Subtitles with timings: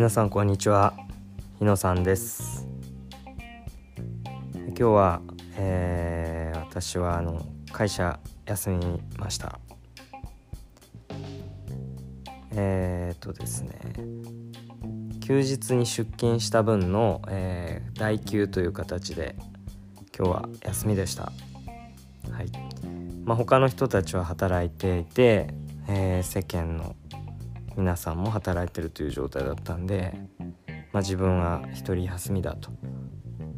[0.00, 0.94] 皆さんこんにちは。
[1.58, 2.66] 日野さんです。
[4.68, 5.20] 今日は、
[5.56, 9.60] えー、私はあの会社休みました。
[12.52, 13.74] えー、っとですね
[15.20, 19.36] 休日に出勤した分の、えー、代休という形で
[20.16, 21.24] 今日は休みでした。
[21.24, 22.50] はい。
[23.26, 25.52] まあ、他の人たちは働いていて、
[25.88, 26.96] えー、世間の
[27.76, 30.14] 皆さんも働いてるという状態だったんで、
[30.92, 32.70] まあ、自分は一人休みだと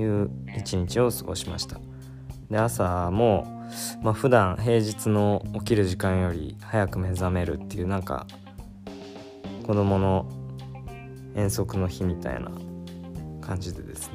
[0.00, 1.80] いう一日を過ごしました。
[2.50, 3.68] で朝も、
[4.02, 8.26] まあ、普段平日の起きる時間より早く目覚めるっていうなんか
[9.66, 10.26] 子供の
[11.34, 12.50] 遠足の日みたいな
[13.40, 14.14] 感じでですね。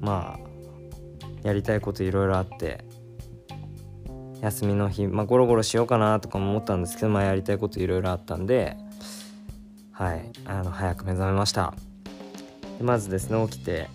[0.00, 0.54] まあ
[1.42, 2.84] やりたいこといろいろあって
[4.40, 8.76] 休みの日、まあ、ゴロゴロしようかなとかも思ったんですけど、まあ、やりたいこといろいろあったんで
[9.94, 10.30] はい。
[10.44, 11.72] あの早く目覚めました。
[12.80, 13.88] まずですね起きて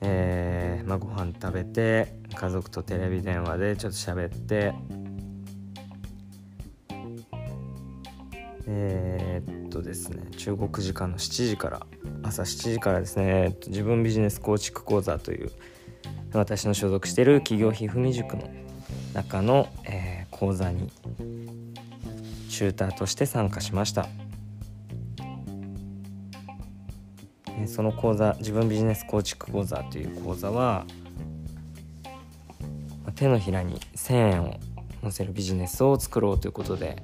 [0.00, 4.74] えー、まあ、ご飯食べて家族とテレビ電話でちょっと喋って
[8.66, 11.86] えー、っとですね中国時間の7時から
[12.22, 15.50] 朝7時からですね自分ビジネス構築講座という
[16.32, 18.50] 私の所属している企業ひふみ塾の
[19.14, 20.90] 中の、えー、講座に
[22.50, 24.06] チューターとして参加しました。
[27.66, 30.86] その講座自分ビジネス構築講座という講座は
[33.14, 34.60] 手のひらに1,000円を
[35.02, 37.02] 載せるビジネスを作ろうということで、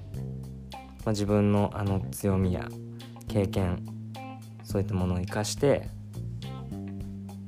[0.70, 2.68] まあ、自分のあの強みや
[3.28, 3.84] 経験
[4.62, 5.88] そういったものを生かして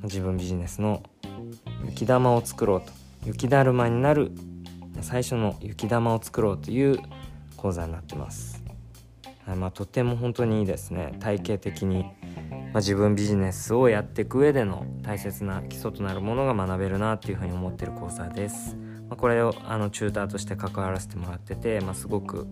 [0.03, 1.03] 自分ビジネスの
[1.85, 2.92] 雪玉を作ろうと
[3.25, 4.33] 雪だるまになる
[5.03, 6.98] 最初の雪玉を作ろうという
[7.57, 8.62] 講座になってます、
[9.45, 11.17] はいまあ、とても本当にいいですね。
[11.20, 12.07] 体系的に
[12.75, 18.77] まあ、自分ビジネスをやっていく上での大切な基礎となるものが学べるなっていうふうに思ってる講座です。
[19.08, 22.48] まあ、これをあのチューターとして関わらせてもらってて、まあ、すごく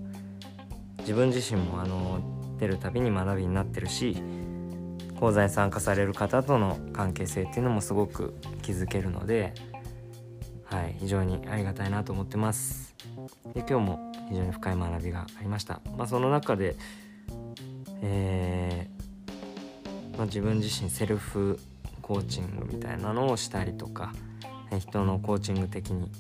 [1.01, 2.21] 自分自身もあの
[2.57, 4.23] 出るたびに学びになってるし
[5.19, 9.55] 講座に参加される方との関係性っていうのもすごく気づけるので、
[10.67, 12.95] はい、非常にありがたいなと思ってます。
[13.55, 15.81] で今日も非常に深い学びがありました。
[15.99, 16.77] まあ、その中で、
[18.03, 19.02] えー
[20.17, 21.59] まあ、自分自身セルフ
[22.01, 24.13] コーチングみたいなのをしたりとか
[24.79, 26.11] 人のコーチング的に、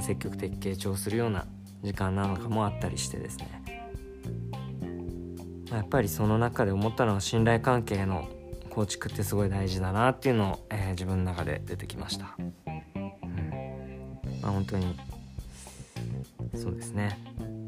[0.00, 1.46] 積極的傾聴するような
[1.82, 3.62] 時間なのかもあったりしてですね、
[5.70, 8.28] ま、やっぱりその中で思ったのは信頼関係の
[8.70, 12.34] 構築ってすごい大事だなっていうのを、えー、自分の中で出てきました。
[12.38, 12.52] うん。
[14.42, 14.94] まあ、本当に
[16.54, 17.18] そうですね。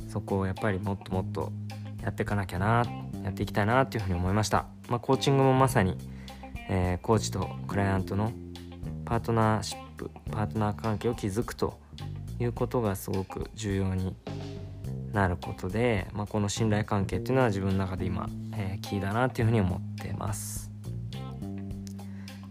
[0.08, 1.50] そこをやっぱりもっともっと
[2.02, 5.96] やっていかなきゃなってやっていきたいなっていうふうに思いました、まあ、コーチングもまさに、
[6.68, 8.32] えー、コーチとクライアントの
[9.04, 11.78] パートナーシップパートナー関係を築くと
[12.40, 14.16] いうことがすごく重要に
[15.12, 20.70] なることで、まあ、この信頼関係っていうのは自分の中で今、えー、キーだなっていうふうに思ってます。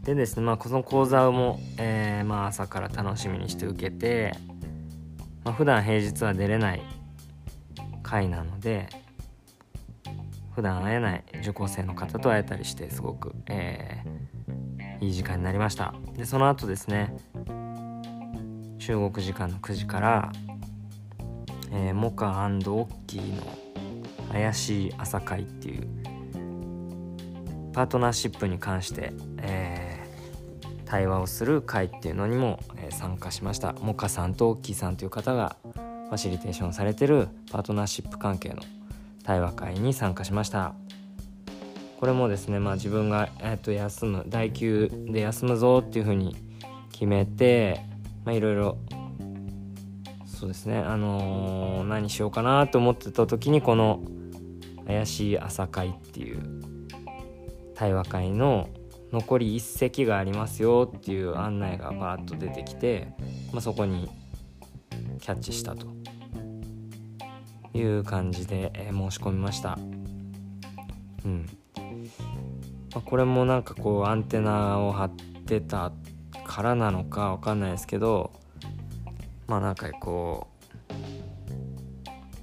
[0.04, 4.34] でですねまあこの講座も、えー、まあ朝から楽しみにして受けて、
[5.44, 6.82] まあ、普段平日は出れない
[8.04, 8.88] 会なので
[10.58, 15.94] 普段会えない受講生の方と会えたりしてすごく、えー、いい時間になりました。
[16.16, 17.16] でその後ですね
[18.80, 20.32] 中国時間の9時から、
[21.72, 23.44] えー、モカオッキーの
[24.32, 25.88] 怪しい朝会っていう
[27.72, 33.74] パートナーシップに関して、えー、対話をする会っていうのにも、えー、参加しました。
[33.74, 38.64] モカさんとオッキーさんという方がファシリテーションされてるパートナーシップ関係の
[39.28, 40.74] 対話会に参加しました。
[42.00, 46.38] これもですね、まあ、自分が、えー、と休む代休で休むぞっていうふうに
[46.92, 47.82] 決めて
[48.28, 48.78] いろいろ
[50.26, 54.00] そうですねあのー、何しようかなと思ってた時にこの
[54.86, 56.40] 「怪しい朝会」っていう
[57.74, 58.70] 対話会の
[59.12, 63.08] 残り1席がありますよっていう案内がバーッと出てきて、
[63.52, 64.08] まあ、そこに
[65.20, 65.97] キャッチしたと。
[67.78, 69.78] いう感じで、え、申し込みました
[71.26, 71.46] うん、
[72.94, 75.12] ま、これもなんかこうアンテナを張っ
[75.46, 75.92] てた
[76.46, 78.32] からなのかわかんないですけど
[79.48, 80.58] まあなんかこう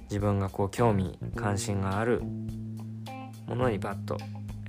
[0.03, 2.21] 自分がこう興味関心がある
[3.47, 4.17] ものにバッと、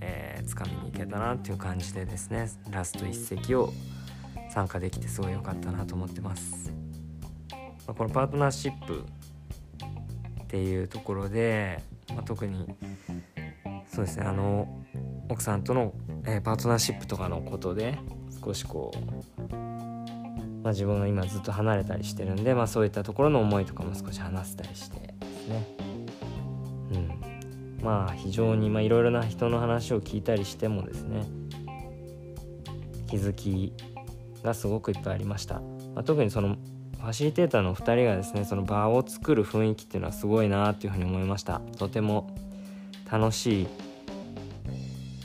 [0.01, 3.73] えー、掴みに行けたなっていう感じでですねラスト一席を
[4.51, 6.73] 参加できてすごい良かったなと思ってます。
[7.87, 9.05] ま、このパートナーシップ
[10.47, 11.83] っていうところで、
[12.15, 12.67] まあ、特に
[13.93, 14.69] そうですねあの
[15.29, 15.93] 奥さんとの、
[16.25, 17.99] えー、パートナーシップとかのことで
[18.45, 19.55] 少しこう、
[20.63, 25.67] まあ、自分が今ずっと離れたりしてるんで、まあ、そういったところの思いとかも少し話せたりしてですね。
[26.93, 27.83] うん。
[27.83, 31.25] まあ非常にいろいろな人の話を聞いたりしてもですね
[33.09, 33.73] 気づき
[34.43, 35.61] がすごくいっぱいありました、
[35.95, 41.61] まあ、特にそのァシリテーターの2人がですねその場を作る雰囲気っていうのはすごいなっていうふうに思いました。
[41.79, 42.35] とても
[43.11, 43.69] 楽しい、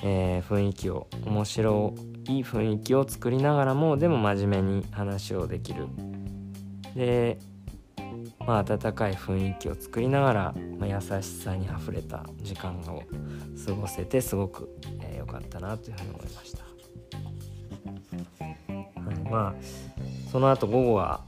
[0.04, 1.96] えー、雰囲気を面白
[2.26, 5.88] い雰囲気を作りながらもでも真面目に話をできる。
[6.96, 7.40] で
[8.46, 13.04] まあ温かい雰囲気を作りながら、まあ、優しさにあふれた時間を
[13.66, 16.64] 過ごせてすごく良、えー、かったなというふうに思いました、
[19.00, 21.22] はい、まあその後午後は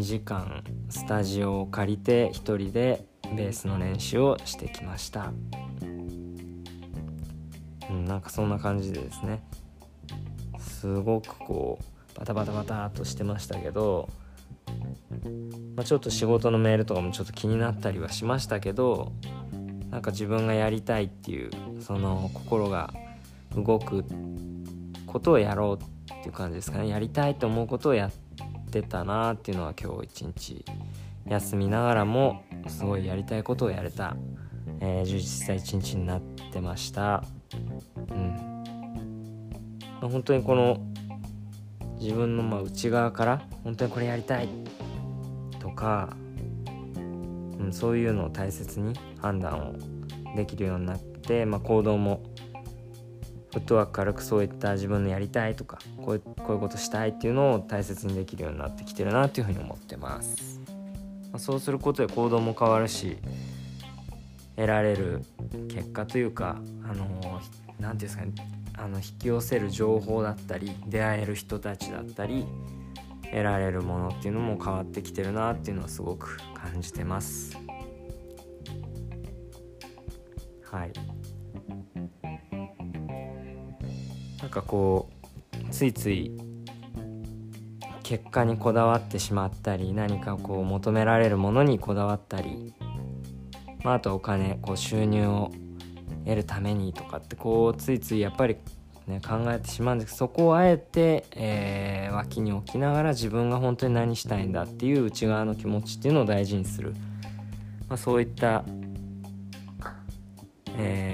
[0.00, 3.04] 2時間スタジオを借りて1人で
[3.36, 5.30] ベースの練習をしてきました。
[7.90, 9.42] うんなんかそんな感じでですね。
[10.58, 11.78] すごくこ
[12.14, 14.08] うバタバタバタっとしてましたけど、
[15.76, 19.12] まあ、ちょっと仕事のメールとかもちょっと気になったりはしましたけど
[19.90, 21.50] なんか自分がやりたいっていう
[21.82, 22.90] その心が
[23.54, 24.06] 動く
[25.06, 26.88] ことをやろうっていう感じですかね。
[26.88, 28.29] やりたいと思うことをやって
[28.70, 30.64] ってたなっていうのは今日一日
[31.26, 34.16] 休みながらもすごいやりたいことをやれた、
[34.80, 36.20] えー、充実した一日になっ
[36.52, 37.24] てました。
[38.10, 38.60] うん。
[40.00, 40.78] 本当にこの
[41.98, 44.48] 自分のまあ内側から本当にこれやりたい
[45.58, 46.16] とか、
[47.58, 49.74] うん、そういうのを大切に判断を
[50.36, 52.22] できるようになって、まあ、行動も
[53.52, 60.60] フットワーク軽くそういった自分のやりたいとかこういうこういうことしたいっていうのを大切にできるようになってきてるなっていうふうに思ってます、
[61.32, 63.18] まあ、そうすることで行動も変わるし
[64.56, 65.24] 得られる
[65.68, 67.40] 結果というかあの
[67.78, 68.32] 何て言うんですかね
[68.76, 72.46] あの引き寄せる情報だったり出会える人たちだったり
[73.24, 77.56] 得られるものっていうのも変わってきてるなっていうのはすごく感じてます。
[80.70, 80.92] はい。
[84.50, 85.08] かこ
[85.52, 86.32] うついつい
[88.02, 92.74] 結果にこだわってしまったり何かこう求められるものにこだわったり、
[93.84, 95.52] まあ、あとお金こう収入を
[96.24, 98.56] 得るためにとかってこうついついやっぱり、
[99.06, 106.94] ね、考えてしまうんですけどそこをあえて、えー、脇に置きながら自分が本当に何したいんだっていう内側の気持ちっていうのを大事にする、
[107.88, 108.64] まあ、そういった、
[110.76, 111.09] えー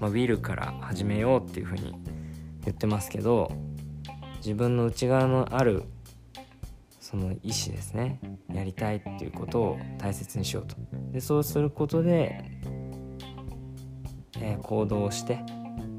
[0.00, 1.94] まあ、ウィルから始めようっていうふうに
[2.64, 3.50] 言ってますけど
[4.36, 5.84] 自分の内側のある
[7.00, 8.20] その意思ですね。
[8.52, 10.76] やりたいっていうことを大切にしようと。
[11.10, 12.44] でそうすることで、
[14.38, 15.36] えー、行動をして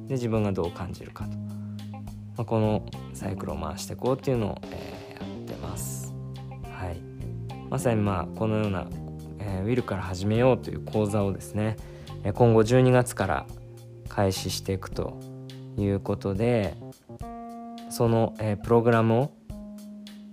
[0.07, 1.37] で自分がどう感じるかと、ま
[2.37, 6.13] あ、このサイクルを回していこうっていうのを、えー、やってます。
[6.71, 7.01] はい。
[7.71, 8.87] まさにまあこのような、
[9.39, 11.75] えー、ウィルから始めようという講座をですね
[12.35, 13.45] 今後12月から
[14.09, 15.17] 開始していくと
[15.77, 16.75] いうことで
[17.89, 19.31] その、えー、プログラムを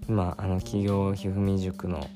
[0.09, 2.09] 今あの企業ひふみ塾の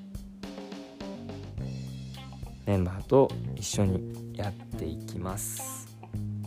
[2.66, 5.88] メンバーと一緒にやっていきます。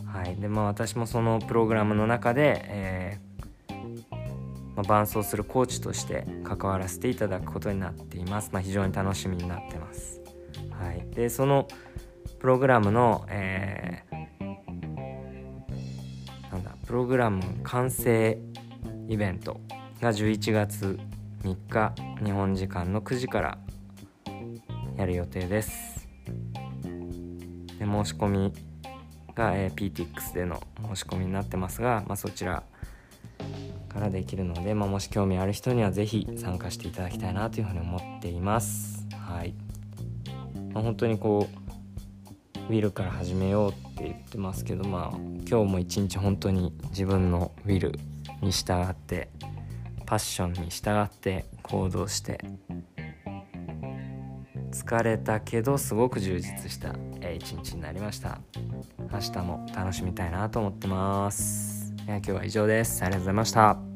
[0.06, 0.36] はい。
[0.36, 3.34] でまあ私もそのプログラムの中で、えー
[4.74, 10.20] まあ、伴走するコーチとして関わらせていただくことになっています、まあ、非常に楽しみになってます。
[10.70, 11.06] はい。
[11.14, 11.68] でその
[12.38, 14.03] プログラムの、えー、
[16.94, 18.38] ログラム完成
[19.08, 19.60] イベント
[20.00, 20.96] が11月
[21.42, 21.92] 3日
[22.24, 23.58] 日本時間の9時から
[24.96, 26.06] やる予定です。
[26.84, 28.52] で申し込み
[29.34, 32.62] が、えー、PTX での申し込みになってますが、まあ、そちら
[33.88, 39.04] からできるので、まあ、もし興味ある人には是非参加していただきたいなというふうに思っています。
[39.16, 39.52] はい、
[40.72, 41.48] まあ、本当にこ
[42.68, 45.16] うウィルから始めようって言ってますけどまあ
[45.48, 47.98] 今日も一日本当に自分のウィル
[48.42, 49.28] に従って
[50.04, 52.40] パッションに従って行動して
[54.72, 56.94] 疲れたけどすごく充実した
[57.32, 58.40] 一日になりました。
[59.12, 61.94] 明日も楽しみたいなと思ってます。
[62.06, 63.02] 今日は以上です。
[63.02, 63.93] ありがとうございました。